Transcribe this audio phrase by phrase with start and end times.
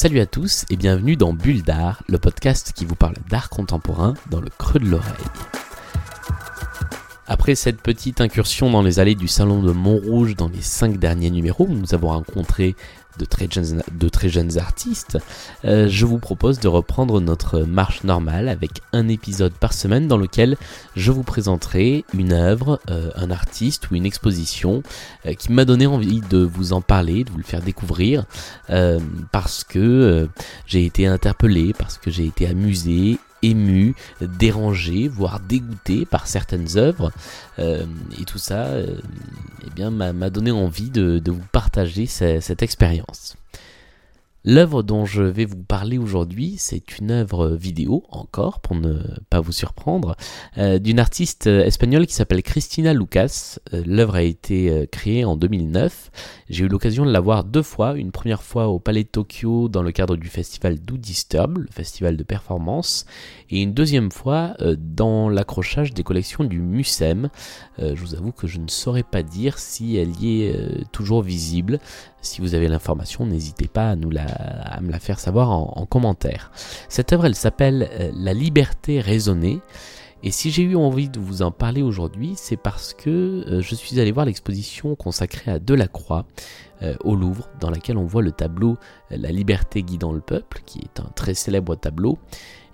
[0.00, 4.14] Salut à tous et bienvenue dans Bulle d'art, le podcast qui vous parle d'art contemporain
[4.30, 5.57] dans le creux de l'oreille.
[7.30, 11.28] Après cette petite incursion dans les allées du salon de Montrouge dans les cinq derniers
[11.28, 12.74] numéros, où nous avons rencontré
[13.18, 15.18] de très jeunes, artistes,
[15.64, 20.16] euh, je vous propose de reprendre notre marche normale avec un épisode par semaine dans
[20.16, 20.56] lequel
[20.96, 24.82] je vous présenterai une œuvre, euh, un artiste ou une exposition
[25.26, 28.24] euh, qui m'a donné envie de vous en parler, de vous le faire découvrir,
[29.32, 30.28] parce que
[30.66, 37.12] j'ai été interpellé, parce que j'ai été amusé ému, dérangé, voire dégoûté par certaines œuvres.
[37.58, 37.84] Euh,
[38.20, 38.98] et tout ça euh,
[39.66, 43.36] eh bien, m'a donné envie de, vous partager cette expérience.
[44.50, 49.40] L'œuvre dont je vais vous parler aujourd'hui, c'est une œuvre vidéo, encore, pour ne pas
[49.42, 50.16] vous surprendre,
[50.56, 53.58] euh, d'une artiste espagnole qui s'appelle Cristina Lucas.
[53.74, 56.10] Euh, l'œuvre a été euh, créée en 2009.
[56.48, 59.68] J'ai eu l'occasion de la voir deux fois, une première fois au Palais de Tokyo
[59.68, 63.04] dans le cadre du festival Do Disturb, le festival de performance,
[63.50, 67.28] et une deuxième fois dans l'accrochage des collections du Mucem.
[67.78, 71.80] je vous avoue que je ne saurais pas dire si elle y est toujours visible.
[72.20, 74.26] Si vous avez l'information, n'hésitez pas à, nous la,
[74.80, 76.50] me la faire savoir en, commentaire.
[76.88, 79.60] Cette œuvre, elle s'appelle euh, La liberté raisonnée.
[80.22, 83.74] Et si j'ai eu envie de vous en parler aujourd'hui, c'est parce que euh, je
[83.74, 86.26] suis allé voir l'exposition consacrée à Delacroix
[86.82, 88.76] euh, au Louvre, dans laquelle on voit le tableau
[89.10, 92.18] La liberté guidant le peuple, qui est un très célèbre tableau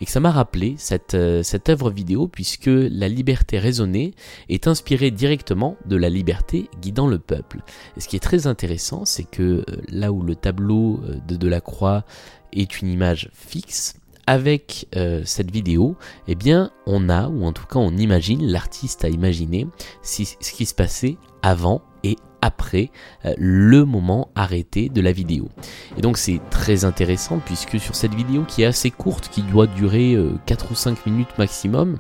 [0.01, 4.15] et que ça m'a rappelé cette, euh, œuvre vidéo puisque la liberté raisonnée
[4.49, 7.63] est inspirée directement de la liberté guidant le peuple.
[7.97, 11.37] Et ce qui est très intéressant, c'est que euh, là où le tableau euh, de
[11.37, 12.05] Delacroix
[12.53, 14.87] est une image fixe, avec
[15.25, 15.97] cette vidéo,
[16.29, 19.67] eh bien, on a, ou en tout cas on imagine, l'artiste a imaginé
[20.03, 22.91] ce qui se passait avant et après
[23.25, 25.49] euh, le moment arrêté de la vidéo.
[25.97, 29.67] Et donc c'est très intéressant puisque sur cette vidéo qui est assez courte, qui doit
[29.67, 31.97] durer 4 euh, ou 5 minutes maximum,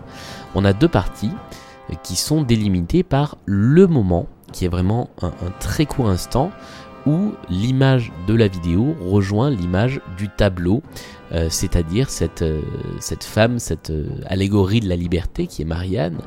[0.54, 1.32] on a deux parties
[1.90, 6.50] euh, qui sont délimitées par le moment, qui est vraiment un, très court instant,
[7.06, 10.82] où l'image de la vidéo rejoint l'image du tableau,
[11.48, 12.44] c'est-à-dire cette,
[13.00, 13.92] cette femme, cette
[14.26, 16.18] allégorie de la liberté qui est Marianne,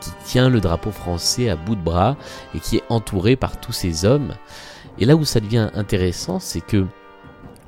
[0.00, 2.16] qui tient le drapeau français à bout de bras
[2.54, 4.32] et qui est entourée par tous ces hommes.
[4.98, 6.86] Et là où ça devient intéressant, c'est que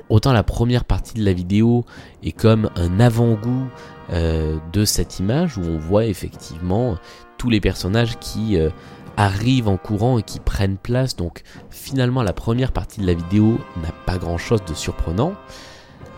[0.09, 1.85] autant la première partie de la vidéo
[2.23, 3.67] est comme un avant-goût
[4.11, 6.97] euh, de cette image où on voit effectivement
[7.37, 8.71] tous les personnages qui euh,
[9.19, 11.17] arrivent en courant et qui prennent place.
[11.17, 15.35] Donc finalement la première partie de la vidéo n'a pas grand-chose de surprenant.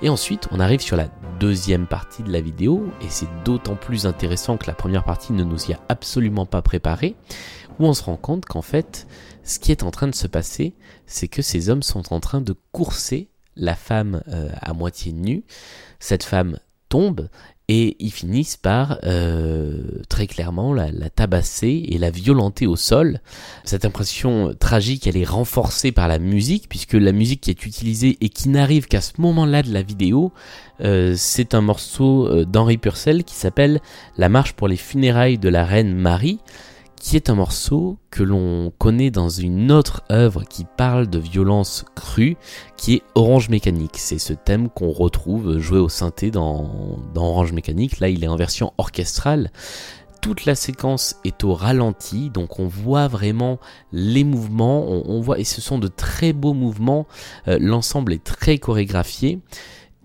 [0.02, 1.08] Et ensuite on arrive sur la
[1.40, 5.42] deuxième partie de la vidéo et c'est d'autant plus intéressant que la première partie ne
[5.42, 7.16] nous y a absolument pas préparé
[7.78, 9.06] où on se rend compte qu'en fait
[9.42, 10.74] ce qui est en train de se passer
[11.06, 15.44] c'est que ces hommes sont en train de courser la femme euh, à moitié nue.
[15.98, 16.58] Cette femme
[16.90, 17.28] tombe
[17.68, 23.20] et ils finissent par euh, très clairement la, tabasser et la violenter au sol.
[23.62, 28.18] Cette impression tragique, elle est renforcée par la musique, puisque la musique qui est utilisée
[28.20, 30.32] et qui n'arrive qu'à ce moment-là de la vidéo,
[30.80, 33.80] euh, c'est un morceau d'Henri Purcell qui s'appelle
[34.18, 36.40] La marche pour les funérailles de la reine Marie
[37.00, 41.86] qui est un morceau que l'on connaît dans une autre œuvre qui parle de violence
[41.96, 42.36] crue,
[42.76, 43.96] qui est Orange Mécanique.
[43.96, 46.70] C'est ce thème qu'on retrouve joué au synthé dans,
[47.16, 48.00] Orange Mécanique.
[48.00, 49.50] Là, il est en version orchestrale.
[50.20, 53.58] Toute la séquence est au ralenti, donc on voit vraiment
[53.92, 57.06] les mouvements, on, voit, et ce sont de très beaux mouvements,
[57.48, 59.40] euh, l'ensemble est très chorégraphié.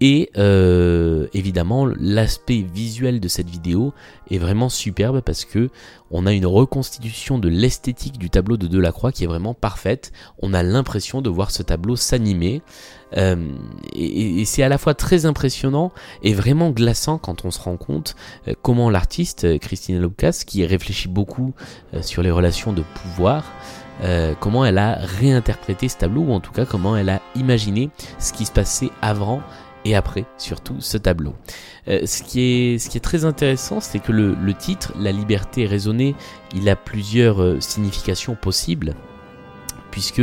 [0.01, 3.93] Et euh, évidemment, l'aspect visuel de cette vidéo
[4.29, 5.69] est vraiment superbe parce que
[6.11, 10.11] on a une reconstitution de l'esthétique du tableau de Delacroix qui est vraiment parfaite.
[10.41, 12.61] On a l'impression de voir ce tableau s'animer.
[13.15, 13.37] Euh,
[13.93, 18.15] et, c'est à la fois très impressionnant et vraiment glaçant quand on se rend compte
[18.49, 21.53] euh, comment l'artiste, Christina Lucas, qui réfléchit beaucoup
[22.01, 23.45] sur les relations de pouvoir,
[24.41, 27.89] comment elle a réinterprété ce tableau, ou en tout cas comment elle a imaginé
[28.19, 29.41] ce qui se passait avant
[29.85, 31.33] et après surtout ce tableau.
[31.87, 35.65] Euh, ce, qui est, ce qui est très intéressant, c'est que le, titre, La liberté
[35.65, 36.15] raisonnée,
[36.53, 38.95] il a plusieurs euh, significations possibles,
[39.91, 40.21] puisque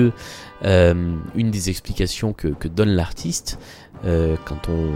[0.65, 3.59] euh, une des explications que, donne l'artiste,
[4.45, 4.91] quand on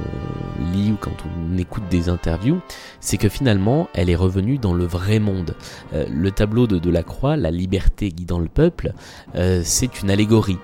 [0.72, 2.60] lit ou quand on écoute des interviews,
[2.98, 5.54] c'est que finalement, elle est revenue dans le vrai monde.
[5.92, 8.94] le tableau de Delacroix, La liberté guidant le peuple,
[9.62, 10.58] c'est une allégorie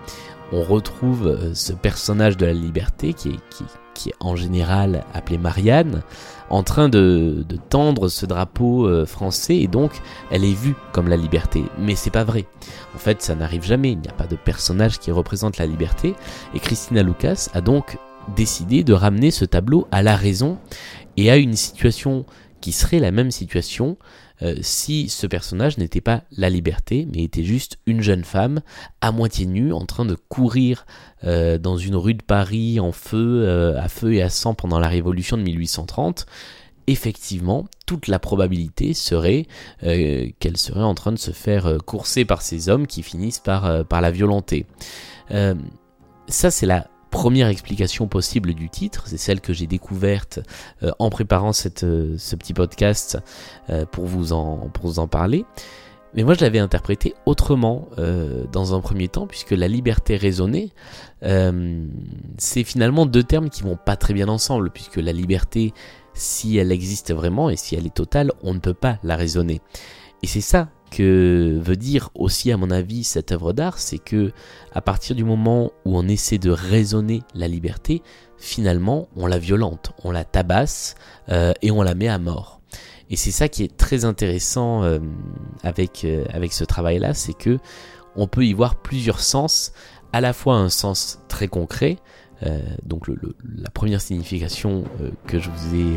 [0.54, 5.38] on retrouve ce personnage de la liberté qui est, qui, qui est en général appelée
[5.38, 6.02] Marianne,
[6.50, 9.92] en train de, tendre ce drapeau euh, français et donc
[10.30, 11.64] elle est vue comme la liberté.
[11.78, 12.46] Mais c'est pas vrai.
[12.94, 13.92] En fait, ça n'arrive jamais.
[13.92, 16.14] Il n'y a pas de personnage qui représente la liberté.
[16.54, 17.96] Et Christina Lucas a donc
[18.36, 20.58] décidé de ramener ce tableau à la raison
[21.16, 22.24] et à une situation
[22.62, 23.98] qui serait la même situation
[24.42, 28.60] euh, si ce personnage n'était pas la liberté, mais était juste une jeune femme
[29.00, 30.86] à moitié nue en train de courir
[31.24, 34.78] euh, dans une rue de Paris en feu, euh, à feu et à sang pendant
[34.78, 36.26] la Révolution de 1830
[36.88, 39.46] effectivement, toute la probabilité serait
[39.80, 44.10] qu'elle serait en train de se faire courser par ces hommes qui finissent par, la
[44.10, 44.66] violenter.
[46.26, 50.40] ça, c'est la première explication possible du titre, c'est celle que j'ai découverte
[50.82, 53.18] euh, en préparant cette, euh, ce petit podcast
[53.70, 55.44] euh, pour, vous en, pour vous en parler.
[56.14, 57.88] Mais moi je l'avais interprété autrement
[58.52, 60.70] dans un premier temps, puisque la liberté raisonnée,
[61.22, 65.72] c'est finalement deux termes qui vont pas très bien ensemble, puisque la liberté,
[66.12, 69.62] si elle existe vraiment et si elle est totale, on ne peut pas la raisonner.
[70.22, 74.32] Et c'est ça que veut dire aussi à mon avis cette œuvre d'art, c'est que
[74.72, 78.02] à partir du moment où on essaie de raisonner la liberté,
[78.36, 80.94] finalement on la violente, on la tabasse
[81.30, 82.60] euh, et on la met à mort.
[83.10, 84.98] Et c'est ça qui est très intéressant euh,
[85.62, 87.58] avec, euh, avec ce travail-là, c'est que
[88.14, 89.72] on peut y voir plusieurs sens,
[90.12, 91.96] à la fois un sens très concret,
[92.84, 94.84] donc la première signification
[95.28, 95.94] que je vous ai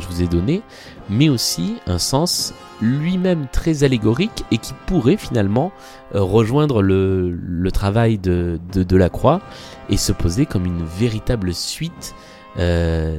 [0.00, 0.62] je vous ai donné,
[1.10, 5.72] mais aussi un sens lui-même très allégorique et qui pourrait finalement
[6.14, 9.40] euh, rejoindre le, travail de, de, la croix
[9.88, 12.14] et se poser comme une véritable suite
[12.58, 13.18] euh,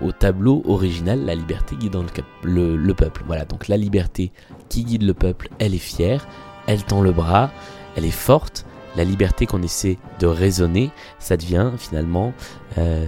[0.00, 2.04] au tableau original La liberté guidant
[2.42, 3.22] le, le, peuple.
[3.26, 4.32] Voilà, donc la liberté
[4.68, 6.26] qui guide le peuple, elle est fière,
[6.66, 7.50] elle tend le bras,
[7.96, 8.64] elle est forte,
[8.98, 10.90] la liberté qu'on essaie de raisonner,
[11.20, 12.32] ça devient finalement
[12.76, 13.06] euh,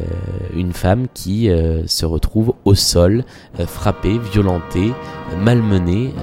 [0.54, 3.24] une femme qui euh, se retrouve au sol,
[3.58, 4.92] euh, frappée, violentée,
[5.38, 6.14] malmenée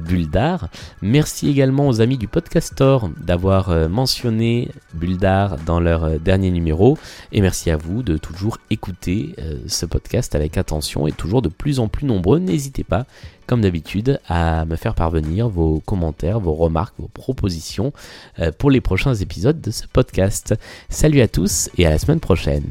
[1.03, 6.99] Merci également aux amis du Podcastor d'avoir euh, mentionné Bulle d'art dans leur dernier numéro
[7.33, 9.35] et merci à vous de toujours écouter
[9.67, 12.39] ce podcast avec attention et toujours de plus en plus nombreux.
[12.39, 13.07] N'hésitez pas
[13.47, 17.93] comme d'habitude, à me faire parvenir vos commentaires, vos remarques, vos propositions
[18.59, 20.55] pour les prochains épisodes de ce podcast.
[20.89, 22.65] Salut à tous et à la semaine prochaine.